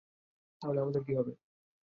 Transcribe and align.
তাহলে 0.61 0.79
আমাদের 0.81 1.01
কী 1.03 1.13
হবে? 1.15 1.31